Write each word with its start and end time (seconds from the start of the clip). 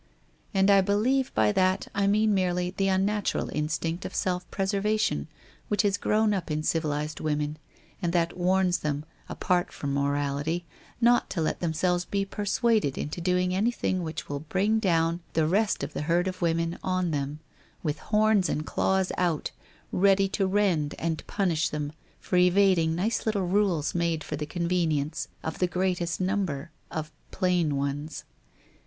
And 0.51 0.71
I 0.71 0.81
believe 0.81 1.31
by 1.35 1.51
that 1.51 1.87
I 1.93 2.07
mean 2.07 2.33
merely 2.33 2.71
the 2.71 2.87
unnatural 2.87 3.51
instinct 3.53 4.03
of 4.03 4.15
self 4.15 4.49
preservation 4.49 5.27
which 5.67 5.83
has 5.83 5.95
grown 5.97 6.33
up 6.33 6.49
in 6.49 6.63
civilized 6.63 7.19
women 7.19 7.59
and 8.01 8.11
that 8.11 8.35
warns 8.35 8.79
them, 8.79 9.05
apart 9.29 9.71
from 9.71 9.93
morality, 9.93 10.65
not 10.99 11.29
to 11.29 11.41
let 11.41 11.59
themselves 11.59 12.03
be 12.03 12.25
persuaded 12.25 12.97
into 12.97 13.21
doing 13.21 13.53
anything 13.53 14.01
which 14.01 14.27
will 14.27 14.39
bring 14.39 14.79
down 14.79 15.19
the 15.33 15.45
rest 15.45 15.83
of 15.83 15.93
the 15.93 16.01
herd 16.01 16.27
of 16.27 16.41
women 16.41 16.79
on 16.83 17.11
them, 17.11 17.39
with 17.83 17.99
horns 17.99 18.49
and 18.49 18.65
claws 18.65 19.11
out, 19.19 19.51
ready 19.91 20.27
to 20.29 20.47
rend 20.47 20.95
and 20.97 21.23
punish 21.27 21.69
them 21.69 21.93
for 22.19 22.37
evading 22.37 22.95
nice 22.95 23.27
little 23.27 23.45
rules 23.45 23.93
made 23.93 24.23
for 24.23 24.35
the 24.35 24.47
convenience 24.47 25.27
of 25.43 25.59
the 25.59 25.67
greatest 25.67 26.19
number— 26.19 26.71
of 26.89 27.11
plain 27.29 27.75
ones. 27.77 28.23